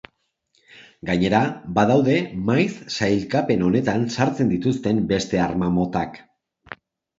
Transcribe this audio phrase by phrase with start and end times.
[1.09, 1.41] Gainera,
[1.75, 2.15] badaude
[2.47, 6.21] maiz sailkapen honetan sartzen dituzten beste arma motak.